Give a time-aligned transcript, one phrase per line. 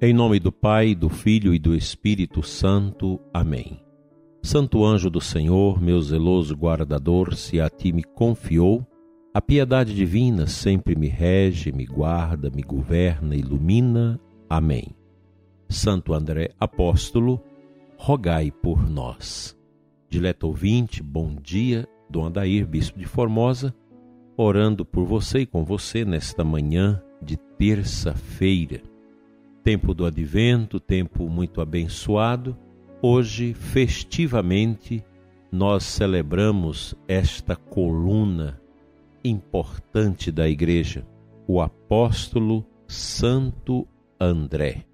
[0.00, 3.18] Em nome do Pai, do Filho e do Espírito Santo.
[3.34, 3.80] Amém.
[4.40, 8.86] Santo anjo do Senhor, meu zeloso guardador, se a ti me confiou,
[9.34, 14.20] a piedade divina sempre me rege, me guarda, me governa, ilumina.
[14.48, 14.94] Amém.
[15.68, 17.42] Santo André Apóstolo,
[17.96, 19.58] rogai por nós.
[20.08, 23.74] Dileto ouvinte, bom dia, Dom Adair, Bispo de Formosa,
[24.36, 28.80] orando por você e com você nesta manhã de terça-feira
[29.68, 32.56] tempo do advento, tempo muito abençoado.
[33.02, 35.04] Hoje, festivamente,
[35.52, 38.58] nós celebramos esta coluna
[39.22, 41.06] importante da igreja,
[41.46, 43.86] o apóstolo Santo
[44.18, 44.86] André.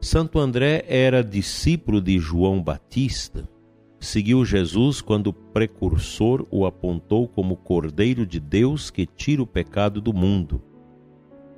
[0.00, 3.48] Santo André era discípulo de João Batista.
[4.00, 10.00] Seguiu Jesus quando o precursor o apontou como Cordeiro de Deus que tira o pecado
[10.00, 10.60] do mundo.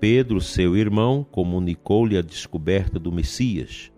[0.03, 3.93] Pedro, seu irmão, comunicou-lhe a descoberta do Messias.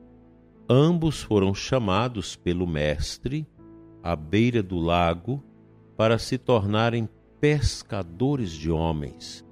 [0.69, 3.47] Ambos foram chamados pelo Mestre
[4.03, 5.43] à beira do lago
[5.97, 7.09] para se tornarem
[7.41, 9.43] pescadores de homens.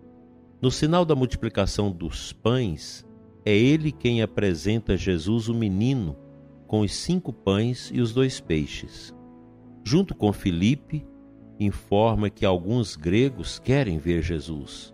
[0.61, 3.03] No sinal da multiplicação dos pães,
[3.47, 6.19] é ele quem apresenta Jesus o menino
[6.67, 9.14] com os cinco pães e os dois peixes.
[9.83, 11.03] Junto com Filipe,
[11.58, 14.92] informa que alguns gregos querem ver Jesus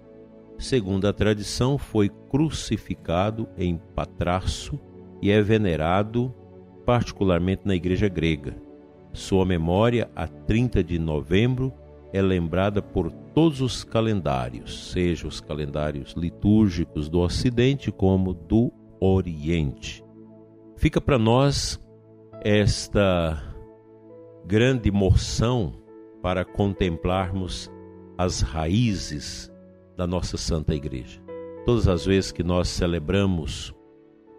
[0.59, 4.79] segundo a tradição, foi crucificado em Patraço
[5.23, 6.35] e é venerado
[6.85, 8.57] particularmente na igreja grega.
[9.13, 11.73] Sua memória, a 30 de novembro,
[12.13, 20.03] é lembrada por todos os calendários, seja os calendários litúrgicos do Ocidente como do Oriente.
[20.77, 21.81] Fica para nós
[22.41, 23.43] esta
[24.47, 25.73] grande moção
[26.23, 27.71] para contemplarmos
[28.17, 29.53] as raízes
[29.99, 31.21] da nossa Santa Igreja.
[31.67, 33.75] Todas as vezes que nós celebramos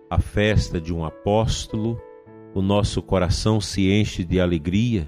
[0.10, 2.02] a festa de um apóstolo,
[2.56, 5.06] o nosso coração se enche de alegria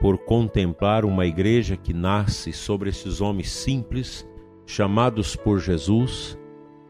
[0.00, 4.26] por contemplar uma igreja que nasce sobre esses homens simples,
[4.64, 6.38] chamados por Jesus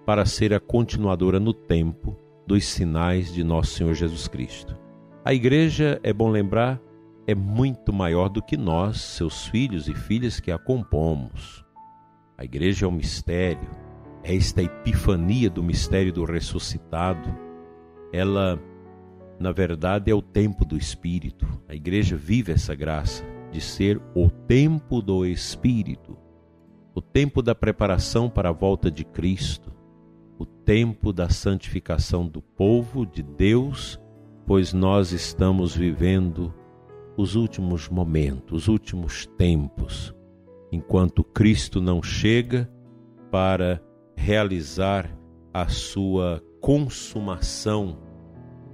[0.05, 2.15] para ser a continuadora no tempo
[2.47, 4.77] dos sinais de nosso Senhor Jesus Cristo.
[5.25, 6.81] A igreja, é bom lembrar,
[7.27, 11.66] é muito maior do que nós, seus filhos e filhas que a compomos.
[12.39, 13.71] A igreja é um mistério,
[14.23, 17.35] é esta epifania do mistério do ressuscitado.
[18.13, 18.61] Ela,
[19.41, 21.47] na verdade, é o tempo do Espírito.
[21.67, 26.19] A igreja vive essa graça de ser o tempo do Espírito,
[26.95, 29.73] o tempo da preparação para a volta de Cristo,
[30.39, 33.99] o tempo da santificação do povo de Deus,
[34.45, 36.53] pois nós estamos vivendo
[37.17, 40.16] os últimos momentos, os últimos tempos
[40.77, 42.71] enquanto Cristo não chega
[43.31, 43.83] para
[44.15, 45.11] realizar
[45.53, 47.99] a sua consumação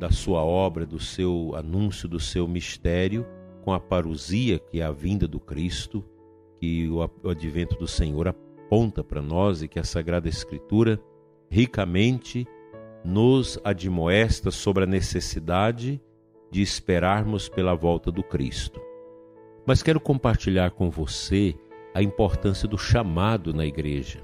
[0.01, 3.25] da sua obra, do seu anúncio, do seu mistério,
[3.62, 6.05] com a parousia, que é a vinda do Cristo,
[6.61, 11.01] que o advento do Senhor aponta para nós e que a Sagrada Escritura
[11.49, 12.47] ricamente
[13.05, 16.01] nos admoesta sobre a necessidade
[16.51, 18.81] de esperarmos pela volta do Cristo.
[19.65, 21.55] Mas quero compartilhar com você
[21.95, 24.21] a importância do chamado na igreja.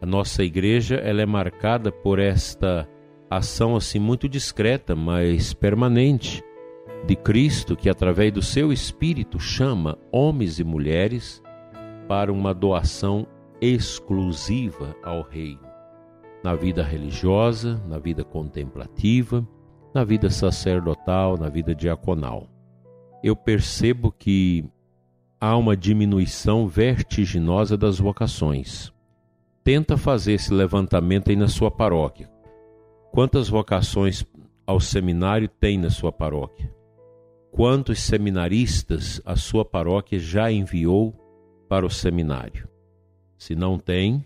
[0.00, 2.88] A nossa igreja ela é marcada por esta
[3.30, 6.42] ação assim muito discreta, mas permanente
[7.06, 11.42] de Cristo que através do seu espírito chama homens e mulheres
[12.08, 13.26] para uma doação
[13.60, 15.66] exclusiva ao reino.
[16.42, 19.46] Na vida religiosa, na vida contemplativa,
[19.94, 22.48] na vida sacerdotal, na vida diaconal.
[23.22, 24.64] Eu percebo que
[25.42, 28.92] há uma diminuição vertiginosa das vocações.
[29.64, 32.30] Tenta fazer esse levantamento aí na sua paróquia.
[33.10, 34.24] Quantas vocações
[34.64, 36.72] ao seminário tem na sua paróquia?
[37.50, 41.12] Quantos seminaristas a sua paróquia já enviou
[41.68, 42.68] para o seminário?
[43.36, 44.24] Se não tem,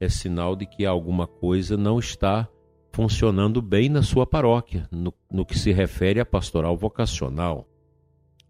[0.00, 2.48] é sinal de que alguma coisa não está
[2.90, 7.64] funcionando bem na sua paróquia, no, no que se refere à pastoral vocacional.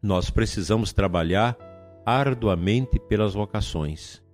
[0.03, 1.68] Nós precisamos trabalhar
[2.09, 4.25] arduamente pelas vocações.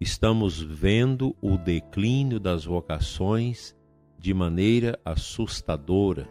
[0.00, 3.72] Estamos vendo o declínio das vocações
[4.18, 6.28] de maneira assustadora.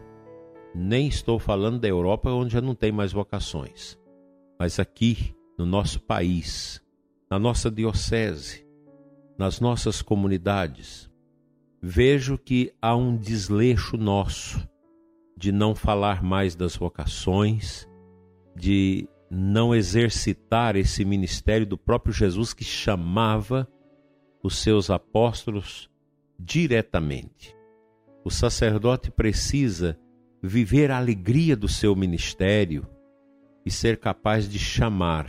[0.74, 3.98] Nem estou falando da Europa, onde já não tem mais vocações,
[4.60, 6.82] mas aqui, no nosso país,
[7.30, 8.66] na nossa diocese,
[9.38, 11.10] nas nossas comunidades,
[11.80, 14.68] vejo que há um desleixo nosso
[15.34, 17.88] de não falar mais das vocações,
[18.54, 23.68] de não exercitar esse ministério do próprio Jesus que chamava
[24.42, 25.90] os seus apóstolos
[26.38, 27.54] diretamente.
[28.24, 29.98] O sacerdote precisa
[30.40, 32.86] viver a alegria do seu ministério
[33.66, 35.28] e ser capaz de chamar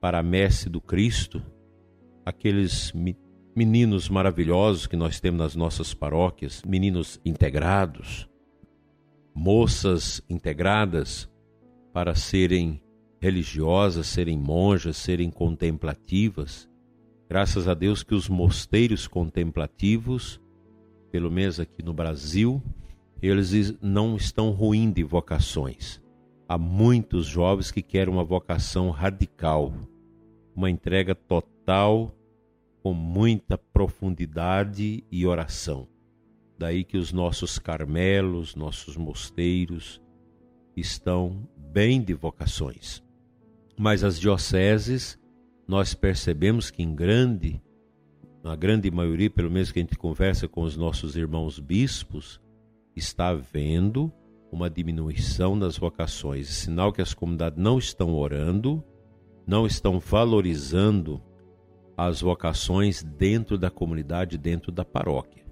[0.00, 1.42] para a messe do Cristo
[2.24, 2.92] aqueles
[3.54, 8.28] meninos maravilhosos que nós temos nas nossas paróquias, meninos integrados,
[9.34, 11.30] moças integradas
[11.92, 12.83] para serem
[13.24, 16.68] religiosas, serem monjas, serem contemplativas.
[17.26, 20.38] Graças a Deus que os mosteiros contemplativos,
[21.10, 22.62] pelo menos aqui no Brasil,
[23.22, 26.02] eles não estão ruim de vocações.
[26.46, 29.72] Há muitos jovens que querem uma vocação radical,
[30.54, 32.14] uma entrega total,
[32.82, 35.88] com muita profundidade e oração.
[36.58, 39.98] Daí que os nossos carmelos, nossos mosteiros
[40.76, 43.02] estão bem de vocações.
[43.78, 45.18] Mas as dioceses,
[45.66, 47.60] nós percebemos que em grande,
[48.42, 52.40] na grande maioria, pelo menos que a gente conversa com os nossos irmãos bispos,
[52.94, 54.12] está havendo
[54.52, 58.84] uma diminuição nas vocações, sinal que as comunidades não estão orando,
[59.46, 61.20] não estão valorizando
[61.96, 65.44] as vocações dentro da comunidade, dentro da paróquia.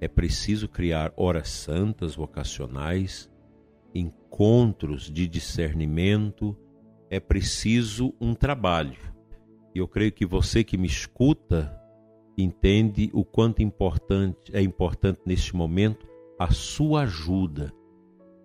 [0.00, 3.30] É preciso criar horas santas vocacionais,
[3.94, 6.56] encontros de discernimento,
[7.14, 8.98] é preciso um trabalho.
[9.74, 11.74] E eu creio que você que me escuta
[12.36, 16.06] entende o quanto importante é importante neste momento
[16.38, 17.72] a sua ajuda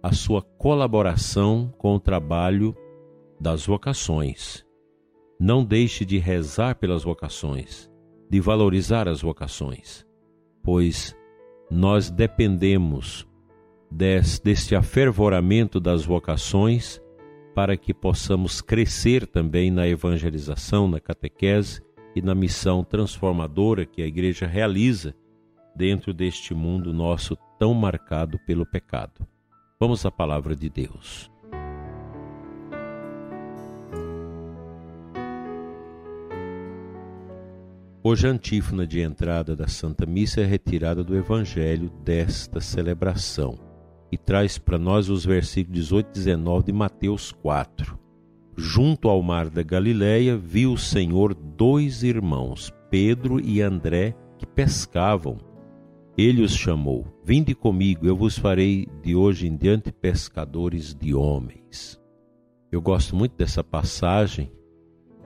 [0.02, 2.76] a sua colaboração com o trabalho
[3.40, 4.66] das vocações.
[5.40, 7.90] Não deixe de rezar pelas vocações,
[8.30, 10.06] de valorizar as vocações,
[10.64, 11.16] pois
[11.70, 13.28] nós dependemos
[13.92, 17.02] des, deste afervoramento das vocações
[17.60, 21.82] para que possamos crescer também na evangelização, na catequese
[22.16, 25.14] e na missão transformadora que a Igreja realiza
[25.76, 29.28] dentro deste mundo nosso tão marcado pelo pecado.
[29.78, 31.30] Vamos à palavra de Deus.
[38.02, 43.69] Hoje a antífona de entrada da Santa Missa é retirada do Evangelho desta celebração
[44.12, 47.98] e traz para nós os versículos 18 e 19 de Mateus 4.
[48.56, 55.38] Junto ao mar da Galileia viu o Senhor dois irmãos, Pedro e André, que pescavam.
[56.18, 62.00] Ele os chamou: Vinde comigo, eu vos farei de hoje em diante pescadores de homens.
[62.72, 64.52] Eu gosto muito dessa passagem,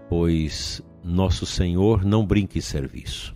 [0.07, 3.35] pois nosso Senhor não brinca em serviço.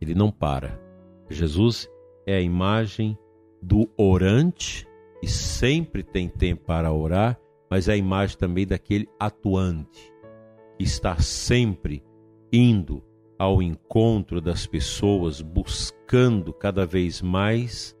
[0.00, 0.80] Ele não para.
[1.28, 1.88] Jesus
[2.26, 3.18] é a imagem
[3.66, 4.86] do orante
[5.20, 7.36] e sempre tem tempo para orar,
[7.68, 10.14] mas é a imagem também daquele atuante
[10.78, 12.04] que está sempre
[12.52, 13.02] indo
[13.36, 17.96] ao encontro das pessoas, buscando cada vez mais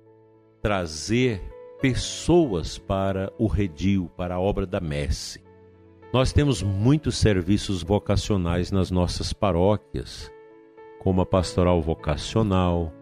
[0.62, 1.42] trazer
[1.80, 5.42] pessoas para o redil, para a obra da messe.
[6.12, 10.30] Nós temos muitos serviços vocacionais nas nossas paróquias,
[11.00, 12.92] como a Pastoral Vocacional,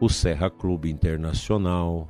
[0.00, 2.08] o Serra Clube Internacional,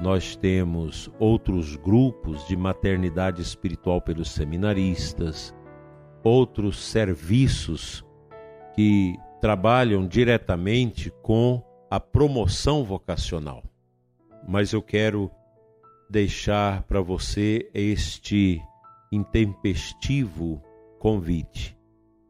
[0.00, 5.54] nós temos outros grupos de maternidade espiritual pelos seminaristas,
[6.22, 8.04] outros serviços
[8.74, 13.64] que trabalham diretamente com a promoção vocacional.
[14.46, 15.30] Mas eu quero
[16.08, 18.62] deixar para você este
[19.10, 20.62] intempestivo
[20.98, 21.76] convite.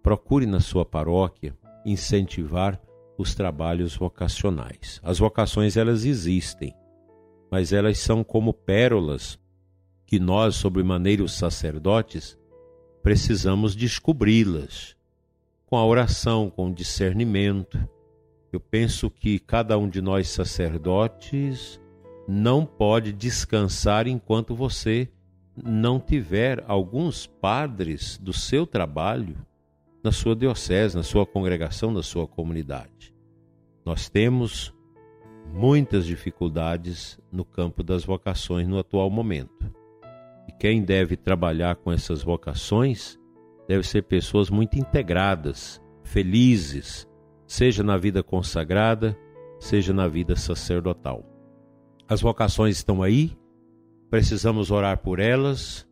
[0.03, 2.81] Procure na sua paróquia incentivar
[3.17, 5.01] os trabalhos vocacionais.
[5.03, 6.75] As vocações elas existem,
[7.51, 9.39] mas elas são como pérolas
[10.07, 12.39] que nós, sobre maneira os sacerdotes,
[13.03, 14.97] precisamos descobri-las
[15.67, 17.79] com a oração, com o discernimento.
[18.53, 21.81] Eu penso que cada um de nós sacerdotes
[22.29, 25.09] não pode descansar enquanto você
[25.57, 29.37] não tiver alguns padres do seu trabalho
[30.07, 33.13] na sua diocese, na sua congregação, na sua comunidade.
[33.85, 34.73] Nós temos
[35.53, 39.69] muitas dificuldades no campo das vocações no atual momento.
[40.47, 43.19] E quem deve trabalhar com essas vocações
[43.67, 47.05] devem ser pessoas muito integradas, felizes,
[47.45, 49.19] seja na vida consagrada,
[49.59, 51.25] seja na vida sacerdotal.
[52.09, 53.37] As vocações estão aí,
[54.09, 55.85] precisamos orar por elas,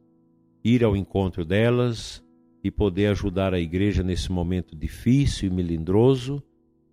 [0.63, 2.24] ir ao encontro delas
[2.65, 6.43] e poder ajudar a igreja nesse momento difícil e melindroso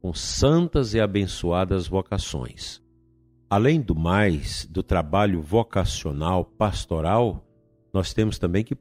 [0.02, 2.82] com santas e abençoadas vocações.
[3.50, 7.46] Além do mais, do trabalho vocacional, pastoral,
[7.94, 8.76] nós temos também que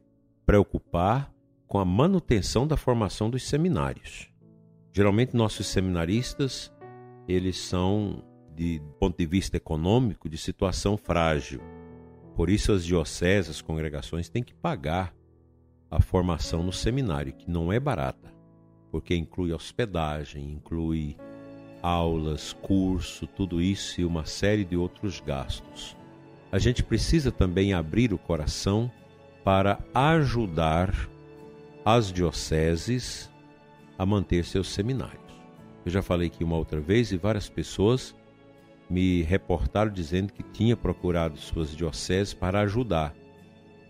[0.45, 1.33] preocupar
[1.65, 4.29] com a manutenção da formação dos seminários.
[4.91, 6.73] Geralmente nossos seminaristas,
[7.25, 8.21] eles são
[8.53, 11.61] de ponto de vista econômico, de situação frágil.
[12.35, 15.13] Por isso as dioceses, as congregações têm que pagar
[15.91, 18.33] a formação no seminário, que não é barata,
[18.89, 21.17] porque inclui hospedagem, inclui
[21.83, 25.97] aulas, curso, tudo isso e uma série de outros gastos.
[26.51, 28.89] A gente precisa também abrir o coração
[29.43, 30.93] para ajudar
[31.83, 33.29] as dioceses
[33.97, 35.19] a manter seus seminários.
[35.85, 38.15] Eu já falei aqui uma outra vez e várias pessoas
[38.89, 43.15] me reportaram dizendo que tinha procurado suas dioceses para ajudar.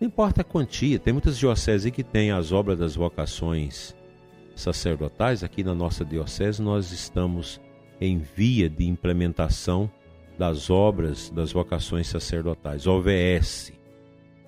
[0.02, 3.94] Não importa a quantia, tem muitas dioceses que têm as obras das vocações
[4.52, 5.44] sacerdotais.
[5.44, 7.60] Aqui na nossa diocese nós estamos
[8.00, 9.88] em via de implementação
[10.36, 13.72] das obras das vocações sacerdotais, OVS,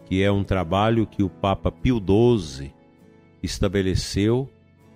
[0.07, 2.75] que é um trabalho que o Papa Pio XII
[3.41, 4.51] estabeleceu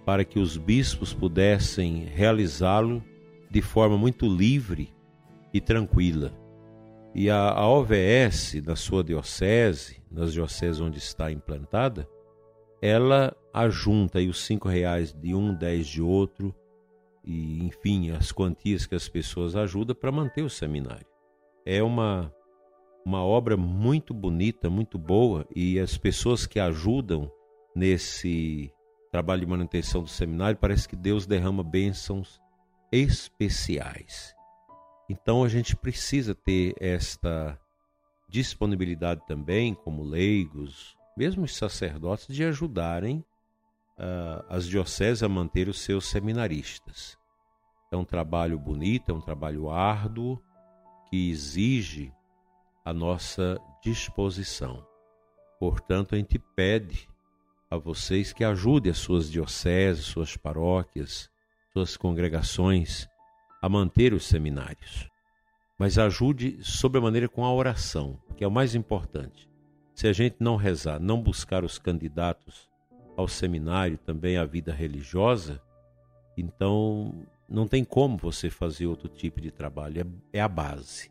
[0.05, 3.01] para que os bispos pudessem realizá-lo
[3.49, 4.93] de forma muito livre
[5.55, 6.33] e tranquila.
[7.15, 12.09] E a, a OVS, na sua diocese, nas dioceses onde está implantada,
[12.81, 16.55] ela ajunta aí os cinco reais de um, dez de outro,
[17.25, 21.07] e enfim, as quantias que as pessoas ajudam para manter o seminário.
[21.67, 22.33] É uma,
[23.05, 27.31] uma obra muito bonita, muito boa, e as pessoas que ajudam
[27.75, 28.73] nesse
[29.11, 32.41] trabalho de manutenção do seminário, parece que Deus derrama bênçãos
[32.93, 34.35] especiais.
[35.11, 37.59] Então a gente precisa ter esta
[38.29, 43.25] disponibilidade também, como leigos, mesmo os sacerdotes, de ajudarem
[43.99, 47.17] uh, as dioceses a manter os seus seminaristas.
[47.91, 50.41] É um trabalho bonito, é um trabalho árduo
[51.09, 52.13] que exige
[52.85, 54.87] a nossa disposição.
[55.59, 57.09] Portanto, a gente pede
[57.71, 61.31] a vocês que ajudem as suas dioceses, suas paróquias,
[61.73, 63.09] suas congregações
[63.61, 65.09] a manter os seminários.
[65.79, 69.49] Mas ajude sobremaneira com a oração, que é o mais importante.
[69.95, 72.69] Se a gente não rezar, não buscar os candidatos
[73.17, 75.61] ao seminário, também à vida religiosa,
[76.37, 81.11] então não tem como você fazer outro tipo de trabalho, é, é a base.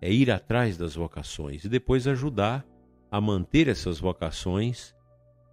[0.00, 2.64] É ir atrás das vocações e depois ajudar
[3.10, 4.94] a manter essas vocações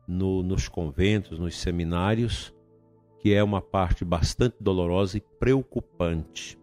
[0.08, 2.54] no, nos conventos, nos seminários,
[3.20, 6.58] que é uma parte bastante dolorosa e preocupante.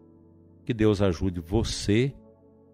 [0.68, 2.14] Que Deus ajude você,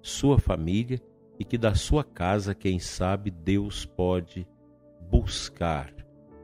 [0.02, 1.00] sua família
[1.38, 4.48] e que da sua casa, quem sabe, Deus pode
[5.08, 5.94] buscar,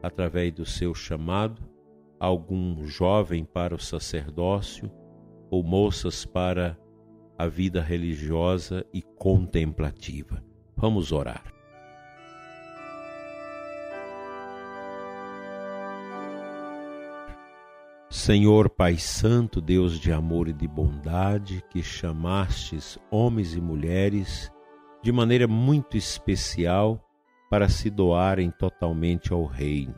[0.01, 1.61] através do seu chamado,
[2.17, 4.89] algum jovem para o sacerdócio
[5.49, 6.79] ou moças para
[7.37, 10.41] a vida religiosa e contemplativa.
[10.77, 11.50] Vamos orar.
[18.11, 24.51] Senhor Pai Santo, Deus de amor e de bondade, que chamastes homens e mulheres
[25.01, 27.01] de maneira muito especial
[27.49, 29.95] para se doarem totalmente ao Reino.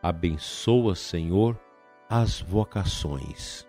[0.00, 1.60] Abençoa, Senhor,
[2.08, 3.66] as vocações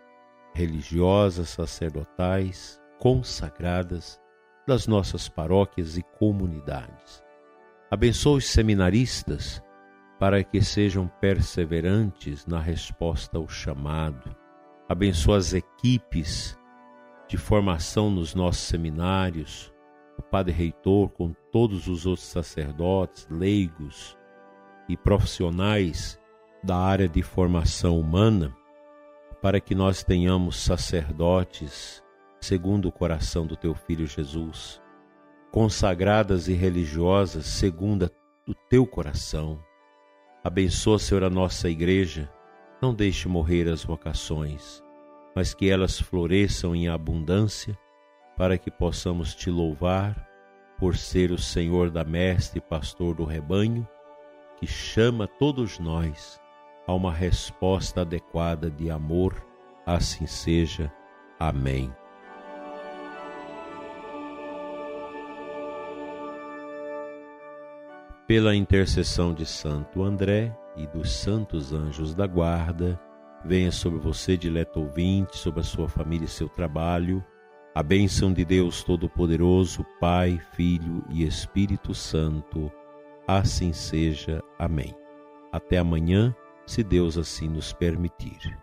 [0.53, 4.22] religiosas, sacerdotais, consagradas
[4.68, 7.24] das nossas paróquias e comunidades.
[7.89, 9.63] Abençoa os seminaristas
[10.20, 14.36] para que sejam perseverantes na resposta ao chamado.
[14.88, 16.58] Abençoa as equipes
[17.27, 19.74] de formação nos nossos seminários,
[20.17, 24.17] o Padre Reitor, com todos os outros sacerdotes, leigos
[24.88, 26.20] e profissionais
[26.63, 28.55] da área de formação humana,
[29.41, 32.03] para que nós tenhamos sacerdotes
[32.39, 34.82] segundo o coração do teu filho Jesus,
[35.51, 38.10] consagradas e religiosas segundo
[38.48, 39.60] o teu coração
[40.43, 42.29] Abençoa, Senhor, a nossa igreja.
[42.81, 44.83] Não deixe morrer as vocações,
[45.33, 47.77] mas que elas floresçam em abundância,
[48.35, 50.27] para que possamos te louvar
[50.77, 53.88] por ser o Senhor da Mestre e Pastor do rebanho,
[54.57, 56.41] que chama todos nós
[56.85, 59.41] a uma resposta adequada de amor.
[59.85, 60.91] Assim seja.
[61.39, 61.93] Amém.
[68.27, 73.00] Pela intercessão de Santo André e dos santos anjos da guarda,
[73.44, 77.24] venha sobre você, dileto ouvinte, sobre a sua família e seu trabalho,
[77.75, 82.72] a bênção de Deus Todo-Poderoso, Pai, Filho e Espírito Santo.
[83.27, 84.42] Assim seja.
[84.60, 84.96] Amém.
[85.51, 88.62] Até amanhã, se Deus assim nos permitir.